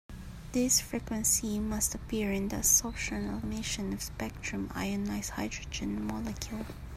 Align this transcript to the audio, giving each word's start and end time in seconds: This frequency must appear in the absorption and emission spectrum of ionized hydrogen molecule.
This 0.51 0.79
frequency 0.81 1.59
must 1.59 1.93
appear 1.93 2.31
in 2.33 2.47
the 2.47 2.55
absorption 2.55 3.23
and 3.27 3.43
emission 3.43 3.99
spectrum 3.99 4.65
of 4.71 4.75
ionized 4.77 5.29
hydrogen 5.33 6.07
molecule. 6.07 6.65